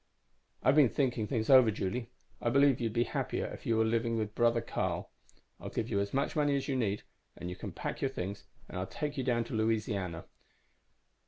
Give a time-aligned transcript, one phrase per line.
[0.63, 2.09] "I've been thinking things over, Julie.
[2.41, 5.11] I believe you'd be much happier if you were living with brother Carl.
[5.59, 7.03] I'll give you as much money as you need,
[7.37, 10.25] and you can pack your things and I'll take you down to Louisiana."